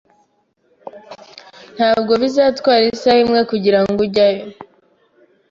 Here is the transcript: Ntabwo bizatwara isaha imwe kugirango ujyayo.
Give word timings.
Ntabwo 1.75 2.13
bizatwara 2.21 2.83
isaha 2.93 3.19
imwe 3.23 3.41
kugirango 3.51 3.99
ujyayo. 4.05 4.45